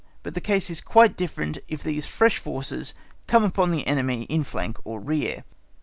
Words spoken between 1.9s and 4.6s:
fresh forces come upon the enemy in